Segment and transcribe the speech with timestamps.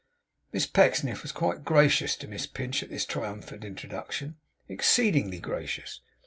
[0.51, 5.99] Miss Pecksniff was quite gracious to Miss Pinch in this triumphant introduction; exceedingly gracious.